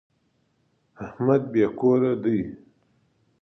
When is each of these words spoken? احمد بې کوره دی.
احمد 1.05 1.41
بې 1.51 1.65
کوره 1.79 2.13
دی. 2.23 2.39